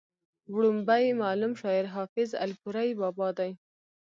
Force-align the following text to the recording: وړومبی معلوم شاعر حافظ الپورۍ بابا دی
وړومبی 0.53 1.05
معلوم 1.21 1.53
شاعر 1.61 1.85
حافظ 1.95 2.29
الپورۍ 2.45 2.89
بابا 2.99 3.29
دی 3.37 3.51